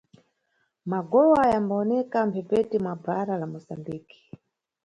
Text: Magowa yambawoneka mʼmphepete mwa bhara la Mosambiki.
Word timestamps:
Magowa 0.91 1.41
yambawoneka 1.53 2.17
mʼmphepete 2.25 2.75
mwa 2.83 2.93
bhara 3.03 3.33
la 3.41 3.47
Mosambiki. 3.51 4.21